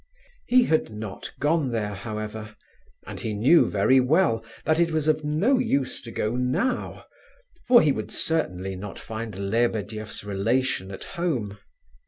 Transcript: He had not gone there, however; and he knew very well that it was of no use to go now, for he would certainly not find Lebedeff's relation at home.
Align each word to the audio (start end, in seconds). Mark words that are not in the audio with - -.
He 0.47 0.63
had 0.63 0.89
not 0.89 1.31
gone 1.39 1.69
there, 1.69 1.93
however; 1.93 2.55
and 3.05 3.19
he 3.19 3.35
knew 3.35 3.69
very 3.69 3.99
well 3.99 4.43
that 4.65 4.79
it 4.79 4.89
was 4.89 5.07
of 5.07 5.23
no 5.23 5.59
use 5.59 6.01
to 6.01 6.09
go 6.09 6.35
now, 6.35 7.05
for 7.67 7.83
he 7.83 7.91
would 7.91 8.09
certainly 8.11 8.75
not 8.75 8.97
find 8.97 9.37
Lebedeff's 9.51 10.23
relation 10.23 10.89
at 10.89 11.03
home. 11.03 11.59